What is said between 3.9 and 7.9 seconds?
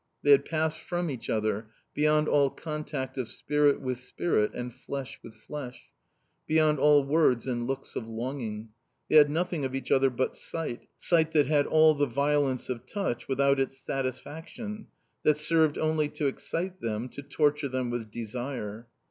spirit and flesh with flesh, beyond all words and